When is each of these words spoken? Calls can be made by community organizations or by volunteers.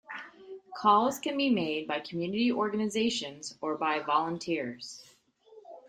Calls 0.75 1.19
can 1.19 1.37
be 1.37 1.51
made 1.51 1.87
by 1.87 1.99
community 1.99 2.51
organizations 2.51 3.55
or 3.61 3.77
by 3.77 3.99
volunteers. 3.99 5.03